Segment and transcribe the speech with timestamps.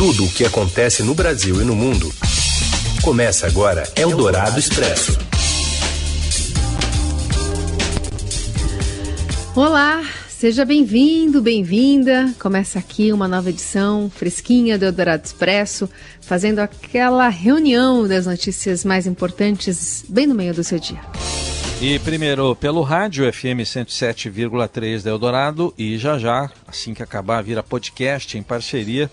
[0.00, 2.10] Tudo o que acontece no Brasil e no mundo.
[3.02, 5.18] Começa agora Eldorado Expresso.
[9.54, 12.32] Olá, seja bem-vindo, bem-vinda.
[12.40, 15.86] Começa aqui uma nova edição fresquinha do Eldorado Expresso,
[16.22, 21.00] fazendo aquela reunião das notícias mais importantes bem no meio do seu dia.
[21.82, 27.62] E primeiro pelo rádio FM 107,3 da Eldorado e já já, assim que acabar, vira
[27.62, 29.10] podcast em parceria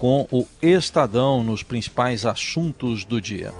[0.00, 3.52] com o Estadão nos principais assuntos do dia.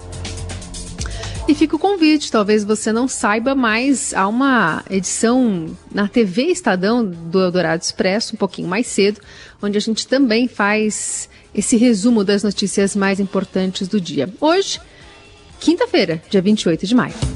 [1.47, 7.05] E fica o convite, talvez você não saiba, mas há uma edição na TV Estadão
[7.05, 9.21] do Eldorado Expresso, um pouquinho mais cedo,
[9.61, 14.27] onde a gente também faz esse resumo das notícias mais importantes do dia.
[14.39, 14.79] Hoje,
[15.59, 17.30] quinta-feira, dia 28 de maio.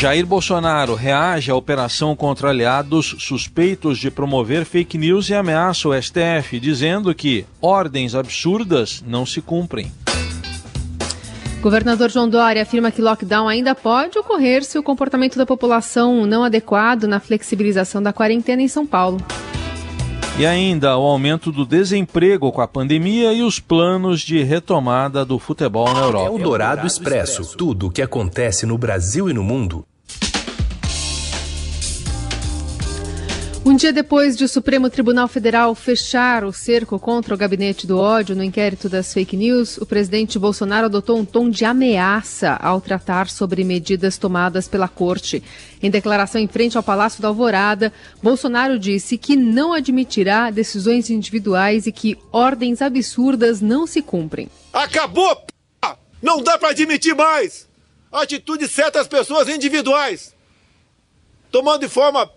[0.00, 5.92] Jair Bolsonaro reage à operação contra aliados suspeitos de promover fake news e ameaça o
[6.02, 9.92] STF, dizendo que ordens absurdas não se cumprem.
[11.60, 16.44] Governador João Dória afirma que lockdown ainda pode ocorrer se o comportamento da população não
[16.44, 19.22] adequado na flexibilização da quarentena em São Paulo.
[20.38, 25.38] E ainda o aumento do desemprego com a pandemia e os planos de retomada do
[25.38, 26.26] futebol na Europa.
[26.26, 27.54] É o Dourado Expresso.
[27.58, 29.84] Tudo o que acontece no Brasil e no mundo
[33.62, 37.98] Um dia depois de o Supremo Tribunal Federal fechar o cerco contra o gabinete do
[37.98, 42.80] ódio no inquérito das fake news, o presidente Bolsonaro adotou um tom de ameaça ao
[42.80, 45.42] tratar sobre medidas tomadas pela corte.
[45.82, 51.86] Em declaração em frente ao Palácio da Alvorada, Bolsonaro disse que não admitirá decisões individuais
[51.86, 54.48] e que ordens absurdas não se cumprem.
[54.72, 55.36] Acabou!
[55.36, 55.52] P...
[56.22, 57.68] Não dá para admitir mais
[58.10, 60.34] a atitude de certas pessoas individuais,
[61.52, 62.28] tomando de forma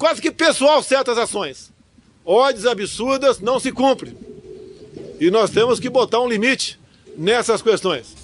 [0.00, 1.70] quase que pessoal certas ações.
[2.24, 4.16] Ordens absurdas não se cumprem.
[5.20, 6.80] E nós temos que botar um limite
[7.18, 8.16] nessas questões.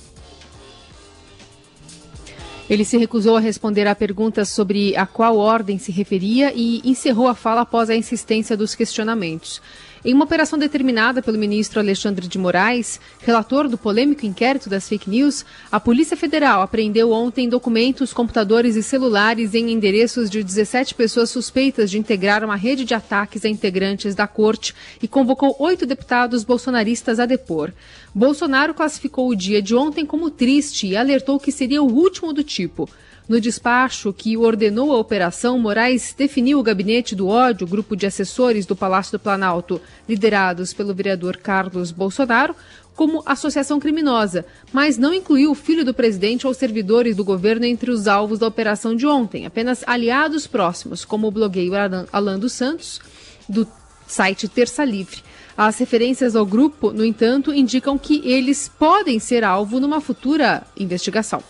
[2.69, 7.29] Ele se recusou a responder à pergunta sobre a qual ordem se referia e encerrou
[7.29, 9.61] a fala após a insistência dos questionamentos.
[10.07, 15.11] Em uma operação determinada pelo ministro Alexandre de Moraes, relator do polêmico inquérito das fake
[15.11, 21.29] news, a Polícia Federal apreendeu ontem documentos, computadores e celulares em endereços de 17 pessoas
[21.31, 24.73] suspeitas de integrar uma rede de ataques a integrantes da corte
[25.03, 27.73] e convocou oito deputados bolsonaristas a depor.
[28.15, 32.45] Bolsonaro classificou o dia de ontem como triste e alertou que seria o último do
[32.45, 32.89] tipo.
[33.29, 38.65] No despacho que ordenou a operação, Moraes definiu o gabinete do ódio, grupo de assessores
[38.65, 42.55] do Palácio do Planalto, liderados pelo vereador Carlos Bolsonaro,
[42.95, 47.91] como associação criminosa, mas não incluiu o filho do presidente ou servidores do governo entre
[47.91, 51.75] os alvos da operação de ontem, apenas aliados próximos, como o blogueiro
[52.13, 53.01] Alan dos Santos,
[53.49, 53.67] do
[54.07, 55.21] site Terça Livre.
[55.57, 61.43] As referências ao grupo, no entanto, indicam que eles podem ser alvo numa futura investigação.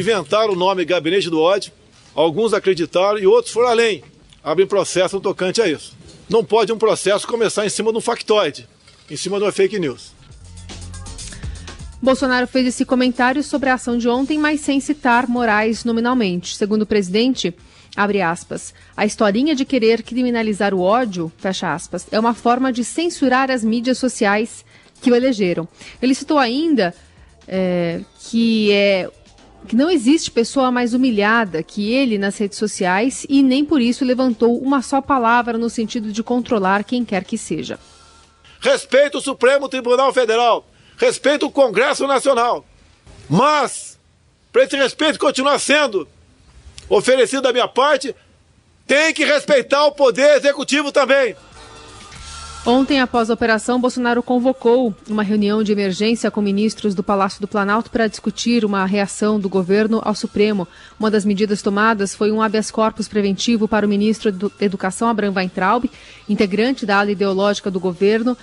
[0.00, 1.70] Inventaram o nome Gabinete do Ódio,
[2.14, 4.02] alguns acreditaram e outros foram além,
[4.42, 5.92] abrem processo no tocante a isso.
[6.26, 8.66] Não pode um processo começar em cima de um factoide,
[9.10, 10.12] em cima de uma fake news.
[12.00, 16.56] Bolsonaro fez esse comentário sobre a ação de ontem, mas sem citar Moraes nominalmente.
[16.56, 17.54] Segundo o presidente,
[17.94, 22.84] abre aspas, a historinha de querer criminalizar o ódio, fecha aspas, é uma forma de
[22.84, 24.64] censurar as mídias sociais
[25.02, 25.68] que o elegeram.
[26.00, 26.94] Ele citou ainda
[27.46, 28.00] é,
[28.30, 29.10] que é
[29.70, 34.04] que não existe pessoa mais humilhada que ele nas redes sociais e nem por isso
[34.04, 37.78] levantou uma só palavra no sentido de controlar quem quer que seja.
[38.58, 40.66] Respeito o Supremo Tribunal Federal,
[40.96, 42.66] respeito o Congresso Nacional,
[43.28, 43.96] mas
[44.50, 46.08] para esse respeito continuar sendo
[46.88, 48.12] oferecido da minha parte,
[48.88, 51.36] tem que respeitar o poder executivo também.
[52.66, 57.48] Ontem, após a operação, Bolsonaro convocou uma reunião de emergência com ministros do Palácio do
[57.48, 60.68] Planalto para discutir uma reação do governo ao Supremo.
[60.98, 65.32] Uma das medidas tomadas foi um habeas corpus preventivo para o ministro da Educação, Abraham
[65.36, 65.90] Weintraub,
[66.28, 68.36] integrante da ala ideológica do governo.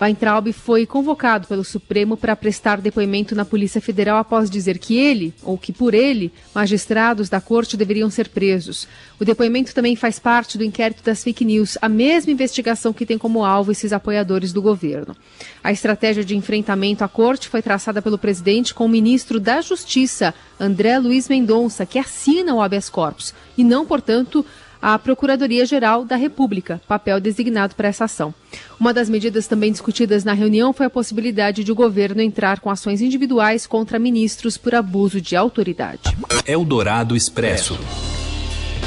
[0.00, 5.34] Weintraub foi convocado pelo Supremo para prestar depoimento na Polícia Federal após dizer que ele,
[5.42, 8.88] ou que por ele, magistrados da corte deveriam ser presos.
[9.20, 13.18] O depoimento também faz parte do inquérito das fake news, a mesma investigação que tem
[13.18, 15.14] como alvo esses apoiadores do governo.
[15.62, 20.32] A estratégia de enfrentamento à corte foi traçada pelo presidente com o ministro da Justiça,
[20.58, 24.46] André Luiz Mendonça, que assina o habeas corpus, e não, portanto,
[24.80, 28.34] à Procuradoria-Geral da República, papel designado para essa ação.
[28.78, 32.70] Uma das medidas também discutidas na reunião foi a possibilidade de o governo entrar com
[32.70, 36.02] ações individuais contra ministros por abuso de autoridade.
[36.46, 37.78] Eldorado Expresso.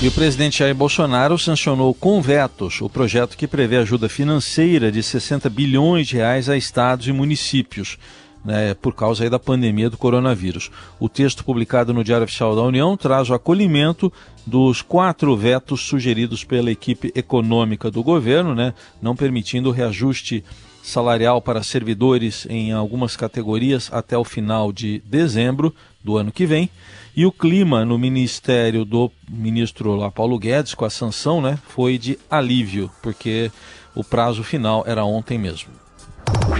[0.01, 5.01] E o presidente Jair Bolsonaro sancionou com vetos o projeto que prevê ajuda financeira de
[5.01, 7.98] 60 bilhões de reais a estados e municípios.
[8.44, 10.69] Né, por causa da pandemia do coronavírus.
[11.00, 14.12] O texto publicado no Diário Oficial da União traz o acolhimento
[14.45, 20.44] dos quatro vetos sugeridos pela equipe econômica do governo, né, não permitindo o reajuste
[20.84, 25.74] salarial para servidores em algumas categorias até o final de dezembro
[26.04, 26.69] do ano que vem.
[27.16, 31.98] E o clima no ministério do ministro lá, Paulo Guedes, com a sanção, né, foi
[31.98, 33.50] de alívio, porque
[33.96, 35.83] o prazo final era ontem mesmo.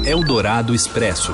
[0.06, 1.32] Eldorado Expresso.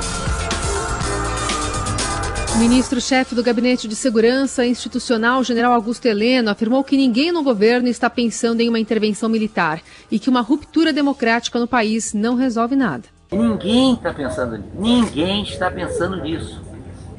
[2.54, 7.88] O ministro-chefe do Gabinete de Segurança Institucional, general Augusto Heleno, afirmou que ninguém no governo
[7.88, 9.82] está pensando em uma intervenção militar
[10.12, 13.06] e que uma ruptura democrática no país não resolve nada.
[13.32, 14.72] Ninguém está pensando nisso.
[14.78, 16.62] Ninguém está pensando nisso.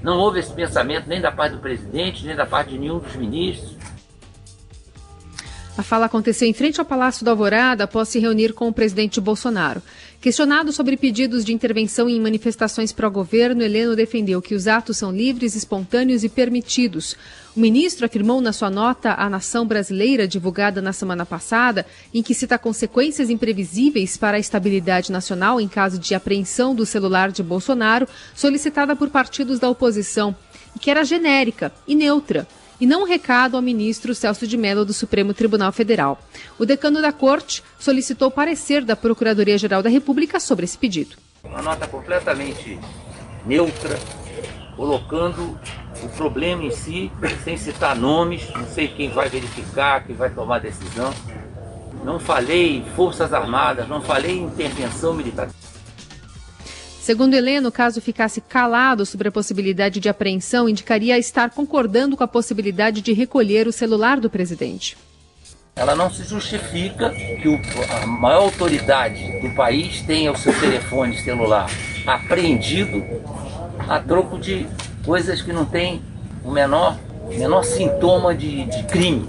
[0.04, 3.16] Não houve esse pensamento nem da parte do presidente, nem da parte de nenhum dos
[3.16, 3.76] ministros.
[5.80, 9.20] A fala aconteceu em frente ao Palácio da Alvorada após se reunir com o presidente
[9.20, 9.80] Bolsonaro.
[10.20, 15.54] Questionado sobre pedidos de intervenção em manifestações pró-governo, Heleno defendeu que os atos são livres,
[15.54, 17.16] espontâneos e permitidos.
[17.56, 22.34] O ministro afirmou na sua nota à nação brasileira, divulgada na semana passada, em que
[22.34, 28.06] cita consequências imprevisíveis para a estabilidade nacional em caso de apreensão do celular de Bolsonaro,
[28.34, 30.36] solicitada por partidos da oposição,
[30.76, 32.46] e que era genérica e neutra
[32.80, 36.18] e não um recado ao ministro Celso de Mello do Supremo Tribunal Federal.
[36.58, 41.16] O decano da corte solicitou parecer da Procuradoria-Geral da República sobre esse pedido.
[41.44, 42.78] Uma nota completamente
[43.44, 43.98] neutra,
[44.76, 45.58] colocando
[46.02, 47.12] o problema em si,
[47.44, 51.12] sem citar nomes, não sei quem vai verificar, quem vai tomar decisão.
[52.04, 55.50] Não falei em Forças Armadas, não falei em intervenção militar.
[57.00, 62.28] Segundo Heleno, caso ficasse calado sobre a possibilidade de apreensão, indicaria estar concordando com a
[62.28, 64.98] possibilidade de recolher o celular do presidente.
[65.74, 67.58] Ela não se justifica que o,
[68.02, 71.70] a maior autoridade do país tenha o seu telefone celular
[72.06, 73.02] apreendido
[73.88, 74.66] a troco de
[75.02, 76.02] coisas que não têm
[76.44, 76.98] o menor,
[77.30, 79.26] menor sintoma de, de crime.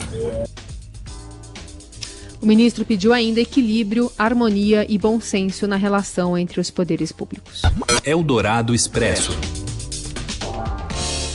[2.42, 7.62] O ministro pediu ainda equilíbrio, harmonia e bom senso na relação entre os poderes públicos.
[8.04, 9.38] Eldorado Expresso.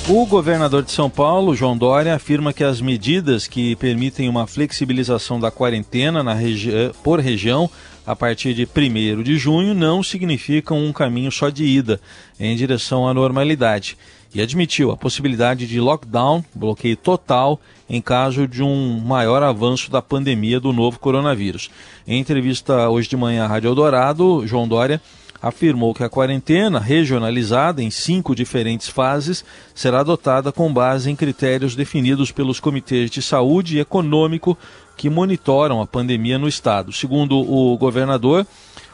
[0.08, 5.38] O governador de São Paulo, João Dória, afirma que as medidas que permitem uma flexibilização
[5.38, 6.70] da quarentena na regi
[7.04, 7.70] por região
[8.04, 12.00] a partir de 1 de junho não significam um caminho só de ida
[12.38, 13.96] em direção à normalidade
[14.34, 20.02] e admitiu a possibilidade de lockdown, bloqueio total, em caso de um maior avanço da
[20.02, 21.70] pandemia do novo coronavírus.
[22.06, 25.00] Em entrevista hoje de manhã à Rádio Eldorado, João Dória
[25.40, 29.44] afirmou que a quarentena, regionalizada em cinco diferentes fases,
[29.74, 34.56] será adotada com base em critérios definidos pelos comitês de saúde e econômico
[34.96, 36.92] que monitoram a pandemia no estado.
[36.92, 38.46] Segundo o governador,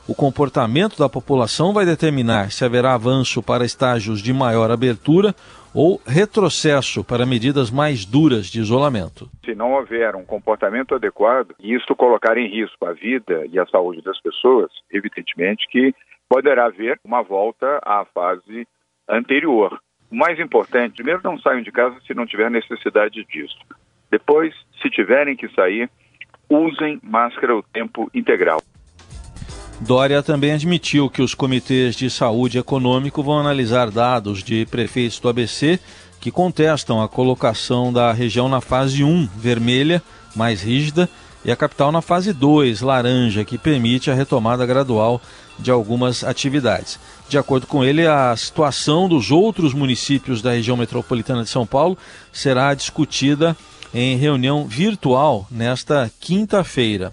[0.08, 5.34] o comportamento da população vai determinar se haverá avanço para estágios de maior abertura
[5.74, 9.30] ou retrocesso para medidas mais duras de isolamento.
[9.44, 13.66] Se não houver um comportamento adequado e isso colocar em risco a vida e a
[13.66, 15.94] saúde das pessoas, evidentemente que
[16.28, 18.66] poderá haver uma volta à fase
[19.08, 19.78] anterior.
[20.10, 23.58] O mais importante, primeiro, não saiam de casa se não tiver necessidade disso.
[24.10, 25.88] Depois, se tiverem que sair,
[26.50, 28.60] usem máscara o tempo integral.
[29.82, 35.28] Dória também admitiu que os comitês de saúde econômico vão analisar dados de prefeitos do
[35.28, 35.80] ABC
[36.20, 40.00] que contestam a colocação da região na fase 1, vermelha,
[40.36, 41.08] mais rígida,
[41.44, 45.20] e a capital na fase 2, laranja, que permite a retomada gradual
[45.58, 47.00] de algumas atividades.
[47.28, 51.98] De acordo com ele, a situação dos outros municípios da região metropolitana de São Paulo
[52.32, 53.56] será discutida
[53.92, 57.12] em reunião virtual nesta quinta-feira.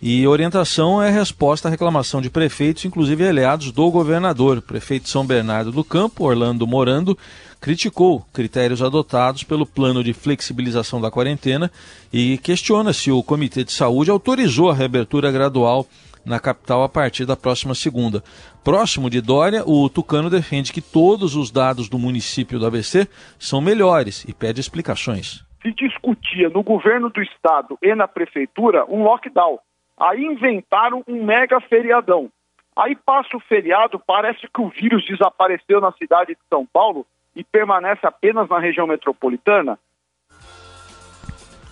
[0.00, 4.58] E orientação é resposta à reclamação de prefeitos, inclusive aliados do governador.
[4.58, 7.16] O prefeito São Bernardo do Campo, Orlando Morando,
[7.58, 11.70] criticou critérios adotados pelo plano de flexibilização da quarentena
[12.12, 15.86] e questiona se o Comitê de Saúde autorizou a reabertura gradual
[16.26, 18.22] na capital a partir da próxima segunda.
[18.62, 23.62] Próximo de Dória, o Tucano defende que todos os dados do município do ABC são
[23.62, 25.42] melhores e pede explicações.
[25.62, 29.58] Se discutia no governo do estado e na prefeitura um lockdown
[29.98, 32.30] Aí inventaram um mega feriadão.
[32.76, 37.42] Aí passa o feriado, parece que o vírus desapareceu na cidade de São Paulo e
[37.42, 39.78] permanece apenas na região metropolitana.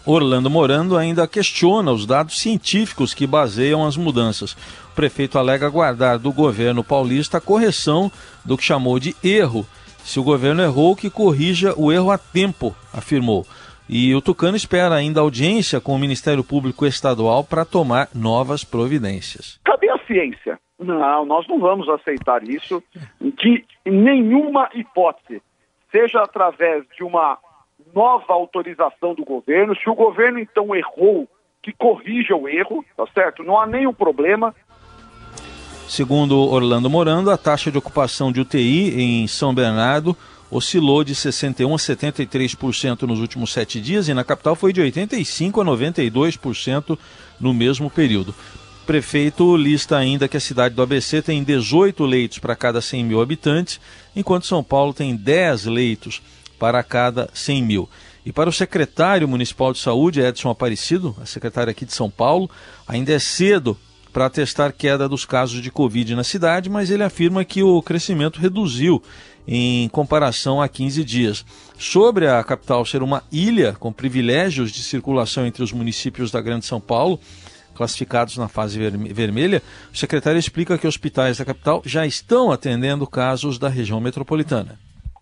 [0.06, 4.52] Orlando Morando ainda questiona os dados científicos que baseiam as mudanças.
[4.92, 8.12] O prefeito alega guardar do governo paulista a correção
[8.44, 9.66] do que chamou de erro.
[10.04, 13.46] Se o governo errou, que corrija o erro a tempo, afirmou.
[13.88, 19.60] E o Tucano espera ainda audiência com o Ministério Público Estadual para tomar novas providências.
[19.64, 20.58] Cadê a ciência?
[20.78, 22.82] Não, nós não vamos aceitar isso
[23.20, 25.40] de nenhuma hipótese,
[25.92, 27.38] seja através de uma
[27.94, 29.76] nova autorização do governo.
[29.76, 31.28] Se o governo então errou,
[31.62, 33.42] que corrija o erro, tá certo?
[33.42, 34.54] Não há nenhum problema.
[35.86, 40.16] Segundo Orlando Morando, a taxa de ocupação de UTI em São Bernardo
[40.56, 45.60] oscilou de 61% a 73% nos últimos sete dias e na capital foi de 85%
[45.60, 46.96] a 92%
[47.40, 48.32] no mesmo período.
[48.82, 53.04] O prefeito lista ainda que a cidade do ABC tem 18 leitos para cada 100
[53.04, 53.80] mil habitantes,
[54.14, 56.22] enquanto São Paulo tem 10 leitos
[56.56, 57.88] para cada 100 mil.
[58.24, 62.48] E para o secretário municipal de saúde, Edson Aparecido, a secretária aqui de São Paulo,
[62.86, 63.76] ainda é cedo
[64.14, 68.40] para testar queda dos casos de Covid na cidade, mas ele afirma que o crescimento
[68.40, 69.02] reduziu
[69.46, 71.44] em comparação a 15 dias.
[71.76, 76.64] Sobre a capital ser uma ilha com privilégios de circulação entre os municípios da Grande
[76.64, 77.18] São Paulo,
[77.74, 78.78] classificados na fase
[79.12, 79.60] vermelha,
[79.92, 84.78] o secretário explica que hospitais da capital já estão atendendo casos da região metropolitana.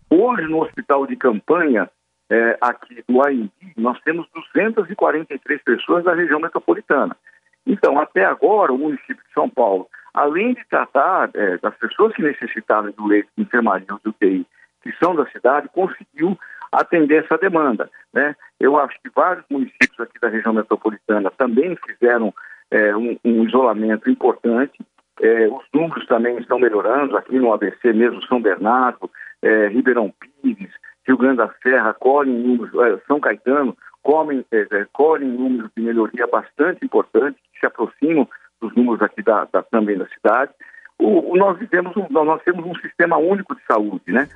[0.07, 1.89] Hoje, no hospital de campanha,
[2.29, 7.17] é, aqui do AIMB, nós temos 243 pessoas da região metropolitana.
[7.65, 12.21] Então, até agora, o município de São Paulo, além de tratar é, das pessoas que
[12.21, 14.45] necessitavam do leito de enfermaria ou do UTI,
[14.81, 16.37] que são da cidade, conseguiu
[16.71, 17.89] atender essa demanda.
[18.13, 18.35] Né?
[18.59, 22.33] Eu acho que vários municípios aqui da região metropolitana também fizeram
[22.69, 24.73] é, um, um, isolamento importante.
[25.21, 29.09] É, os números também estão melhorando, aqui no ABC mesmo, São Bernardo,
[29.41, 30.71] é, Ribeirão Pires,
[31.07, 36.27] Rio Grande da Serra, números, é, São Caetano, comem, é, é, colhem números de melhoria
[36.27, 38.27] bastante importantes, que se aproximam
[38.61, 40.51] dos números aqui da, da também da cidade.
[40.99, 44.29] O, o, nós, vivemos um, nós temos um sistema único de saúde, né?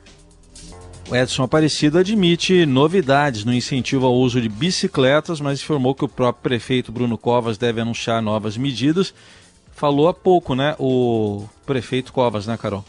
[1.10, 6.10] O Edson Aparecido admite novidades no incentivo ao uso de bicicletas, mas informou que o
[6.10, 9.14] próprio prefeito Bruno Covas deve anunciar novas medidas.
[9.72, 12.84] Falou há pouco, né, o prefeito Covas, né, Carol?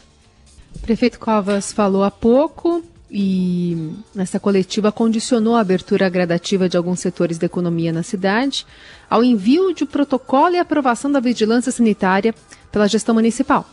[0.74, 7.00] O prefeito Covas falou há pouco e nessa coletiva condicionou a abertura gradativa de alguns
[7.00, 8.66] setores da economia na cidade
[9.08, 12.34] ao envio de protocolo e aprovação da vigilância sanitária
[12.70, 13.64] pela gestão municipal.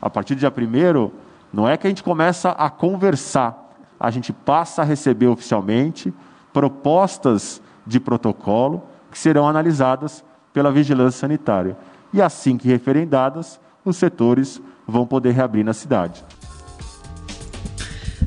[0.00, 1.10] A partir do dia 1
[1.52, 6.12] não é que a gente começa a conversar, a gente passa a receber oficialmente
[6.52, 11.76] propostas de protocolo que serão analisadas pela vigilância sanitária.
[12.12, 16.24] E assim que referendadas, os setores vão poder reabrir na cidade.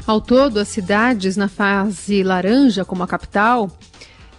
[0.05, 3.71] Ao todo, as cidades na fase laranja, como a capital,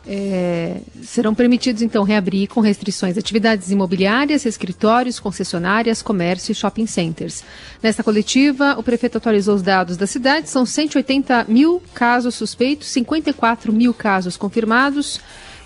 [0.06, 7.42] é, serão permitidos então reabrir com restrições atividades imobiliárias, escritórios, concessionárias, comércio e shopping centers.
[7.82, 13.72] Nesta coletiva, o prefeito atualizou os dados da cidade: são 180 mil casos suspeitos, 54
[13.72, 15.20] mil casos confirmados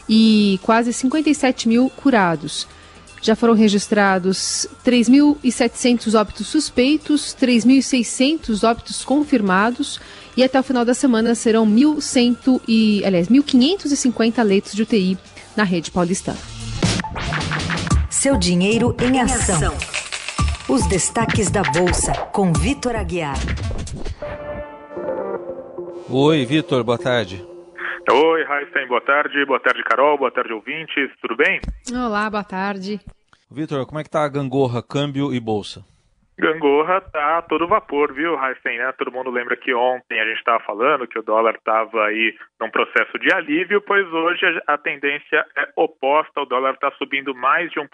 [0.09, 2.67] e quase 57 mil curados.
[3.23, 10.01] Já foram registrados 3.700 óbitos suspeitos, 3.600 óbitos confirmados
[10.37, 15.19] e até o final da semana serão 1.100 e, aliás, 1.550 leitos de UTI
[15.55, 16.39] na rede paulistana.
[18.09, 19.77] Seu dinheiro em ação.
[20.69, 23.39] Os destaques da Bolsa, com Vitor Aguiar.
[26.09, 27.50] Oi, Vitor, boa tarde.
[28.13, 29.45] Oi, Raíssen, boa tarde.
[29.45, 30.19] Boa tarde, Carol.
[30.19, 31.13] Boa tarde, ouvintes.
[31.23, 31.61] Tudo bem?
[31.95, 32.99] Olá, boa tarde.
[33.49, 35.85] Vitor, como é que tá a gangorra, câmbio e bolsa?
[36.37, 38.91] Gangorra tá todo vapor, viu, Raíssen, né?
[38.99, 42.71] Todo mundo lembra que ontem a gente estava falando que o dólar estava aí num
[42.71, 46.41] processo de alívio, pois hoje a tendência é oposta.
[46.41, 47.87] O dólar está subindo mais de 1%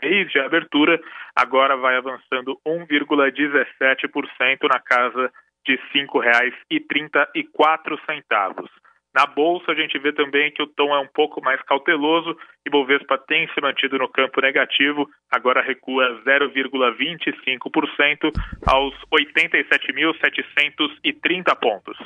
[0.00, 1.00] desde a abertura,
[1.36, 5.30] agora vai avançando 1,17% na casa
[5.64, 8.68] de R$ 5,34.
[9.14, 12.70] Na bolsa, a gente vê também que o tom é um pouco mais cauteloso e
[12.70, 18.32] Bovespa tem se mantido no campo negativo, agora recua 0,25%
[18.66, 21.96] aos 87.730 pontos.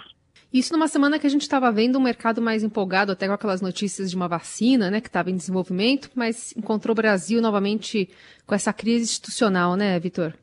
[0.53, 3.63] Isso numa semana que a gente estava vendo um mercado mais empolgado, até com aquelas
[3.63, 8.11] notícias de uma vacina, né, que estava em desenvolvimento, mas encontrou o Brasil novamente
[8.47, 10.35] com essa crise institucional, né, Vitor?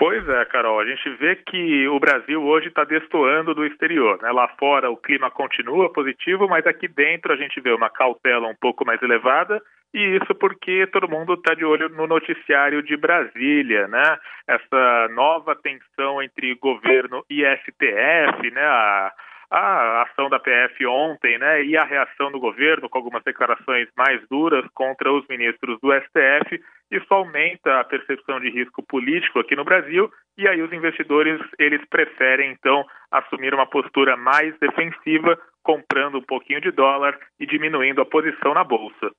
[0.00, 4.18] Pois é, Carol, a gente vê que o Brasil hoje está destoando do exterior.
[4.22, 4.32] Né?
[4.32, 8.54] Lá fora o clima continua positivo, mas aqui dentro a gente vê uma cautela um
[8.58, 9.60] pouco mais elevada,
[9.92, 14.18] e isso porque todo mundo está de olho no noticiário de Brasília, né?
[14.48, 18.64] Essa nova tensão entre governo e STF, né?
[18.64, 19.12] A,
[19.50, 24.20] a ação da PF ontem, né, e a reação do governo com algumas declarações mais
[24.28, 29.64] duras contra os ministros do STF, isso aumenta a percepção de risco político aqui no
[29.64, 36.22] Brasil, e aí os investidores, eles preferem então assumir uma postura mais defensiva comprando um
[36.22, 39.10] pouquinho de dólar e diminuindo a posição na bolsa.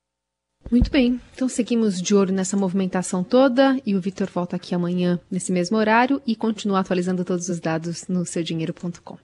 [0.72, 5.20] Muito bem, então seguimos de olho nessa movimentação toda e o Vitor volta aqui amanhã
[5.30, 9.18] nesse mesmo horário e continua atualizando todos os dados no seudinheiro.com.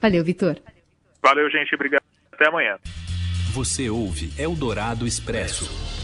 [0.00, 0.56] Valeu, Vitor.
[1.22, 1.74] Valeu, gente.
[1.74, 2.02] Obrigado.
[2.32, 2.78] Até amanhã.
[3.52, 6.03] Você ouve Eldorado Expresso.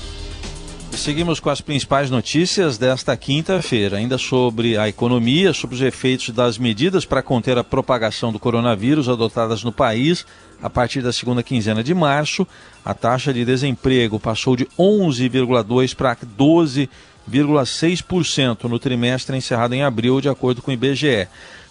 [0.92, 6.58] Seguimos com as principais notícias desta quinta-feira, ainda sobre a economia, sobre os efeitos das
[6.58, 10.26] medidas para conter a propagação do coronavírus adotadas no país
[10.62, 12.46] a partir da segunda quinzena de março.
[12.84, 20.28] A taxa de desemprego passou de 11,2% para 12,6% no trimestre encerrado em abril, de
[20.28, 21.26] acordo com o IBGE.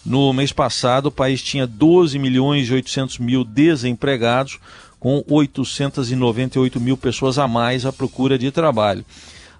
[0.06, 4.58] No mês passado, o país tinha 12 milhões e 800 mil desempregados,
[5.00, 9.06] com 898 mil pessoas a mais à procura de trabalho.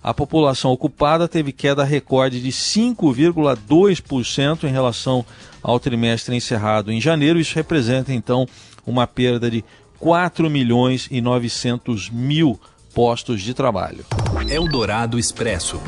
[0.02, 5.26] A população ocupada teve queda recorde de 5,2% em relação
[5.62, 7.40] ao trimestre encerrado em janeiro.
[7.40, 8.48] Isso representa, então,
[8.86, 9.64] uma perda de
[10.00, 12.58] 4 milhões e 900 mil
[12.94, 14.06] postos de trabalho.
[14.50, 15.82] Eldorado Expresso.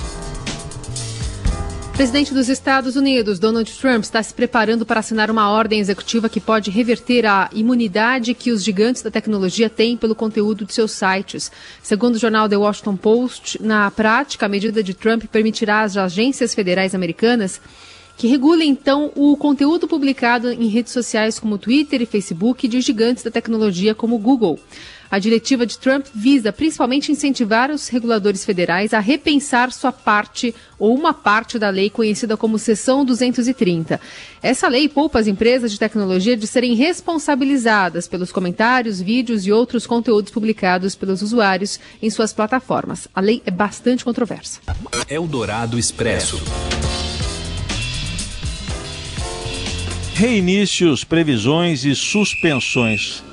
[2.01, 6.39] Presidente dos Estados Unidos, Donald Trump, está se preparando para assinar uma ordem executiva que
[6.39, 11.51] pode reverter a imunidade que os gigantes da tecnologia têm pelo conteúdo de seus sites.
[11.84, 16.55] Segundo o jornal The Washington Post, na prática, a medida de Trump permitirá às agências
[16.55, 17.62] federais americanas
[18.17, 23.24] que regule então o conteúdo publicado em redes sociais como Twitter e Facebook de gigantes
[23.24, 24.60] da tecnologia como Google.
[25.12, 30.96] A diretiva de Trump visa principalmente incentivar os reguladores federais a repensar sua parte ou
[30.96, 34.00] uma parte da lei conhecida como Seção 230.
[34.41, 39.86] Essa lei poupa as empresas de tecnologia de serem responsabilizadas pelos comentários, vídeos e outros
[39.86, 43.10] conteúdos publicados pelos usuários em suas plataformas.
[43.13, 44.62] A lei é bastante controversa.
[45.10, 46.41] Eldorado Expresso.
[50.13, 53.24] Reinícios, previsões e suspensões.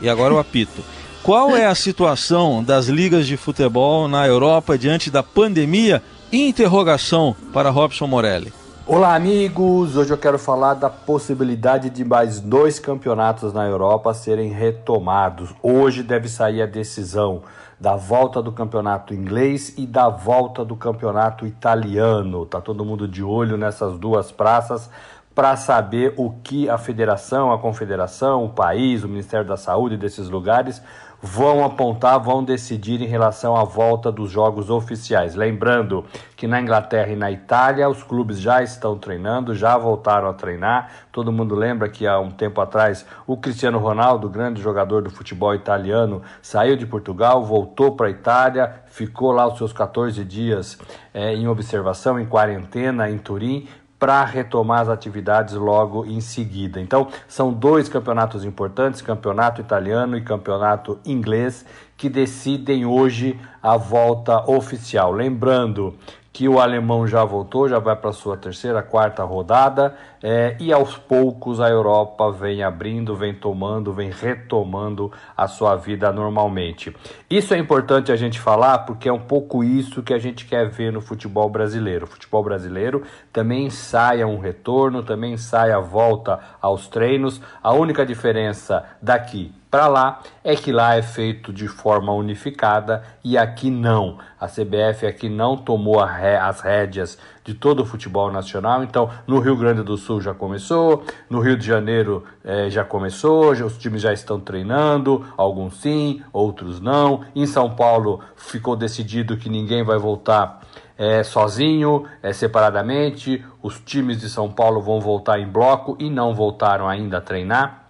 [0.00, 0.82] E agora o apito.
[1.22, 6.02] Qual é a situação das ligas de futebol na Europa diante da pandemia?
[6.32, 8.52] Interrogação para Robson Morelli.
[8.86, 9.96] Olá, amigos!
[9.96, 15.50] Hoje eu quero falar da possibilidade de mais dois campeonatos na Europa serem retomados.
[15.60, 17.42] Hoje deve sair a decisão
[17.80, 22.46] da volta do campeonato inglês e da volta do campeonato italiano.
[22.46, 24.88] Tá todo mundo de olho nessas duas praças
[25.36, 30.30] para saber o que a federação, a confederação, o país, o Ministério da Saúde desses
[30.30, 30.82] lugares
[31.20, 35.34] vão apontar, vão decidir em relação à volta dos jogos oficiais.
[35.34, 40.32] Lembrando que na Inglaterra e na Itália os clubes já estão treinando, já voltaram a
[40.32, 40.90] treinar.
[41.12, 45.54] Todo mundo lembra que há um tempo atrás o Cristiano Ronaldo, grande jogador do futebol
[45.54, 50.78] italiano, saiu de Portugal, voltou para a Itália, ficou lá os seus 14 dias
[51.12, 56.80] é, em observação, em quarentena em Turim, para retomar as atividades logo em seguida.
[56.80, 61.64] Então, são dois campeonatos importantes, campeonato italiano e campeonato inglês,
[61.96, 65.12] que decidem hoje a volta oficial.
[65.12, 65.94] Lembrando
[66.36, 70.94] que o alemão já voltou, já vai para sua terceira, quarta rodada, é, e aos
[70.94, 76.94] poucos a Europa vem abrindo, vem tomando, vem retomando a sua vida normalmente.
[77.30, 80.68] Isso é importante a gente falar porque é um pouco isso que a gente quer
[80.68, 82.04] ver no futebol brasileiro.
[82.04, 87.40] O futebol brasileiro também ensaia um retorno, também ensaia a volta aos treinos.
[87.62, 93.36] A única diferença daqui para lá é que lá é feito de forma unificada e
[93.36, 94.16] aqui não.
[94.40, 98.82] A CBF aqui não tomou ré, as rédeas de todo o futebol nacional.
[98.82, 103.54] Então, no Rio Grande do Sul já começou, no Rio de Janeiro eh, já começou,
[103.54, 107.20] já, os times já estão treinando, alguns sim, outros não.
[107.34, 110.62] Em São Paulo ficou decidido que ninguém vai voltar
[110.96, 113.44] é, sozinho, é, separadamente.
[113.62, 117.85] Os times de São Paulo vão voltar em bloco e não voltaram ainda a treinar.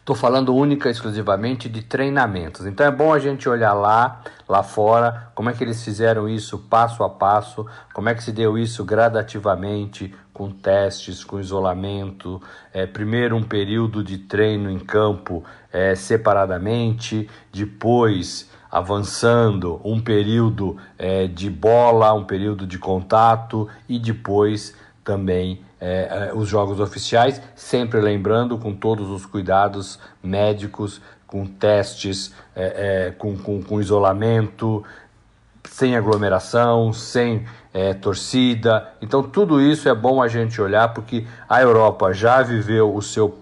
[0.00, 2.66] Estou falando única e exclusivamente de treinamentos.
[2.66, 6.58] Então é bom a gente olhar lá, lá fora, como é que eles fizeram isso
[6.58, 12.40] passo a passo, como é que se deu isso gradativamente, com testes, com isolamento.
[12.72, 21.26] É, primeiro um período de treino em campo é, separadamente, depois avançando um período é,
[21.26, 28.00] de bola, um período de contato e depois também é, é, os jogos oficiais, sempre
[28.00, 34.84] lembrando com todos os cuidados médicos, com testes, é, é com, com, com, isolamento,
[35.64, 38.88] sem aglomeração, sem é, torcida.
[39.00, 43.39] Então, tudo isso é bom a gente olhar, porque a Europa já viveu o seu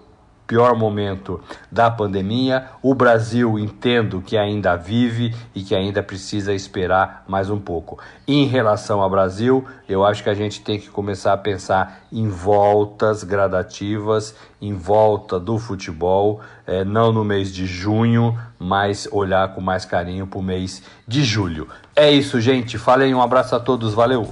[0.49, 1.39] pior momento
[1.71, 2.65] da pandemia.
[2.81, 7.99] O Brasil entendo que ainda vive e que ainda precisa esperar mais um pouco.
[8.27, 12.27] Em relação ao Brasil, eu acho que a gente tem que começar a pensar em
[12.27, 19.61] voltas gradativas, em volta do futebol, é, não no mês de junho, mas olhar com
[19.61, 21.67] mais carinho para o mês de julho.
[21.95, 22.79] É isso, gente.
[22.79, 24.27] Falei, um abraço a todos, valeu!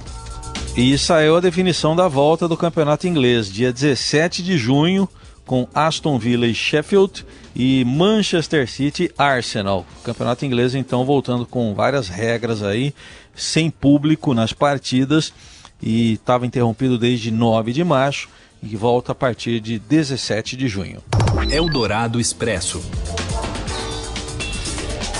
[0.76, 5.08] E saiu a definição da volta do campeonato inglês, dia 17 de junho,
[5.48, 7.24] com Aston Villa e Sheffield
[7.56, 9.86] e Manchester City Arsenal.
[10.04, 12.94] Campeonato inglês então voltando com várias regras aí,
[13.34, 15.32] sem público nas partidas
[15.82, 18.28] e estava interrompido desde 9 de março
[18.62, 21.02] e volta a partir de 17 de junho.
[21.50, 22.82] Eldorado Expresso.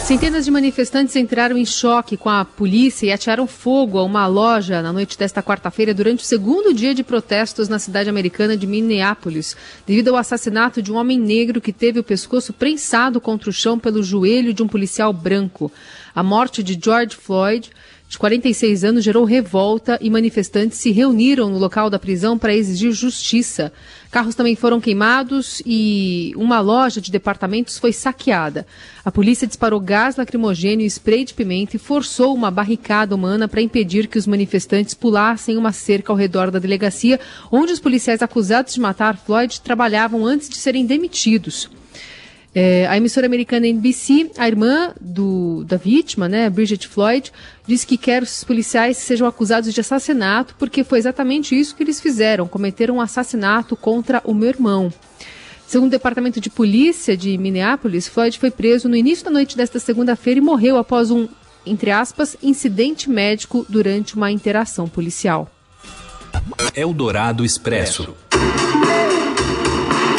[0.08, 4.80] Centenas de manifestantes entraram em choque com a polícia e atiraram fogo a uma loja
[4.80, 9.54] na noite desta quarta-feira durante o segundo dia de protestos na cidade americana de Minneapolis,
[9.86, 13.78] devido ao assassinato de um homem negro que teve o pescoço prensado contra o chão
[13.78, 15.70] pelo joelho de um policial branco.
[16.14, 17.70] A morte de George Floyd
[18.08, 22.90] de 46 anos gerou revolta e manifestantes se reuniram no local da prisão para exigir
[22.90, 23.70] justiça.
[24.10, 28.66] Carros também foram queimados e uma loja de departamentos foi saqueada.
[29.04, 33.60] A polícia disparou gás lacrimogênio e spray de pimenta e forçou uma barricada humana para
[33.60, 37.20] impedir que os manifestantes pulassem uma cerca ao redor da delegacia,
[37.52, 41.68] onde os policiais acusados de matar Floyd trabalhavam antes de serem demitidos.
[42.54, 47.30] É, a emissora americana NBC, a irmã do, da vítima, né, Bridget Floyd,
[47.66, 52.00] disse que quer os policiais sejam acusados de assassinato porque foi exatamente isso que eles
[52.00, 54.92] fizeram, cometeram um assassinato contra o meu irmão.
[55.66, 59.78] Segundo o Departamento de Polícia de Minneapolis, Floyd foi preso no início da noite desta
[59.78, 61.28] segunda-feira e morreu após um,
[61.66, 65.50] entre aspas, incidente médico durante uma interação policial.
[66.74, 68.16] Eldorado Expresso.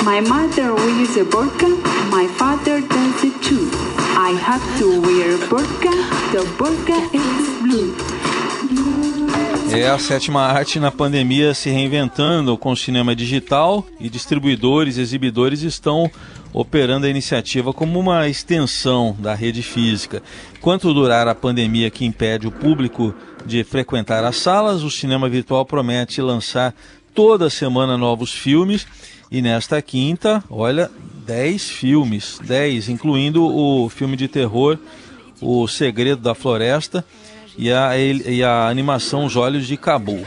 [0.09, 1.69] My mother wears a burqa,
[2.09, 3.69] my father does it too.
[4.17, 5.91] I have to wear a burqa,
[6.31, 7.95] the burqa is blue.
[9.71, 15.01] É a sétima arte na pandemia se reinventando com o cinema digital e distribuidores e
[15.01, 16.09] exibidores estão
[16.51, 20.23] operando a iniciativa como uma extensão da rede física.
[20.57, 23.13] Enquanto durar a pandemia que impede o público
[23.45, 26.73] de frequentar as salas, o cinema virtual promete lançar
[27.13, 28.87] toda semana novos filmes
[29.31, 30.89] e nesta quinta, olha,
[31.25, 34.77] 10 filmes, 10, incluindo o filme de terror
[35.39, 37.05] O Segredo da Floresta
[37.57, 40.25] e a, e a animação Os Olhos de Cabo.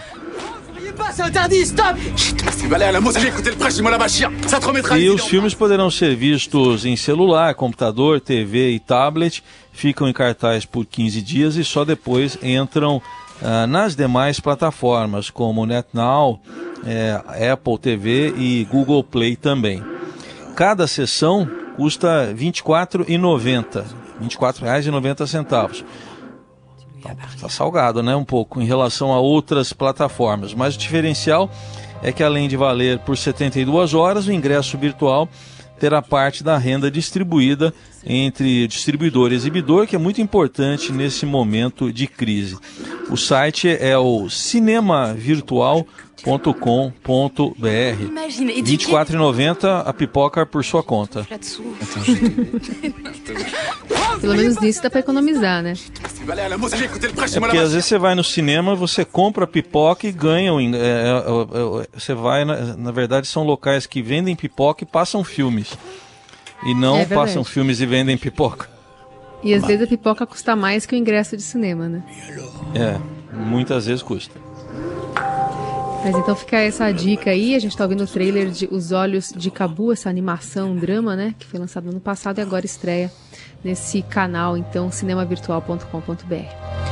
[5.03, 10.65] E os filmes poderão ser vistos em celular, computador, TV e tablet, ficam em cartaz
[10.65, 13.03] por 15 dias e só depois entram
[13.42, 16.40] ah, nas demais plataformas como NetNow,
[16.87, 19.83] é, Apple TV e Google Play também.
[20.55, 23.83] Cada sessão custa R$ 24,90.
[23.83, 25.85] R$ 24,90.
[27.35, 28.14] Está salgado, né?
[28.14, 30.55] Um pouco em relação a outras plataformas.
[30.55, 31.50] Mas o diferencial
[32.00, 35.28] é que além de valer por 72 horas, o ingresso virtual
[35.83, 37.75] terá parte da renda distribuída
[38.07, 42.57] entre distribuidor e exibidor, que é muito importante nesse momento de crise.
[43.11, 46.12] O site é o cinemavirtual.com.br.
[46.24, 46.38] R$
[48.62, 51.26] 24,90 a pipoca por sua conta.
[54.20, 55.74] Pelo menos nisso dá para economizar, né?
[57.35, 60.52] É porque às vezes você vai no cinema, você compra pipoca e ganha.
[60.52, 65.24] É, é, é, você vai, na, na verdade, são locais que vendem pipoca e passam
[65.24, 65.76] filmes.
[66.64, 68.70] E não é passam filmes e vendem pipoca.
[69.42, 72.04] E às vezes a pipoca custa mais que o ingresso de cinema, né?
[72.74, 73.00] É,
[73.37, 74.40] muitas vezes custa.
[76.05, 77.55] Mas então fica essa dica aí.
[77.55, 81.15] A gente está ouvindo o trailer de Os Olhos de Cabu, essa animação, um drama,
[81.15, 81.35] né?
[81.38, 83.11] Que foi lançado no ano passado e agora estreia
[83.62, 86.83] nesse canal, então, cinemavirtual.com.br.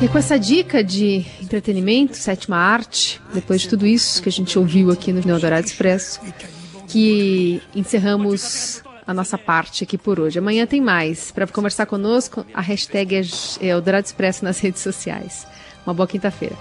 [0.00, 4.56] E com essa dica de entretenimento, sétima arte, depois de tudo isso que a gente
[4.58, 6.20] ouviu aqui no Neodorado Expresso,
[6.86, 10.38] que encerramos a nossa parte aqui por hoje.
[10.38, 11.32] Amanhã tem mais.
[11.32, 13.16] Para conversar conosco, a hashtag
[13.60, 15.46] é Eldorado Expresso nas redes sociais.
[15.86, 16.56] Uma boa quinta-feira.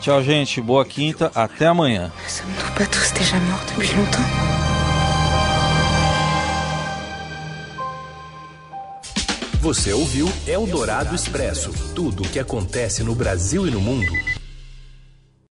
[0.00, 0.60] Tchau, gente.
[0.60, 1.30] Boa quinta.
[1.34, 2.12] Até amanhã.
[9.60, 14.39] Você ouviu Eldorado Expresso tudo o que acontece no Brasil e no mundo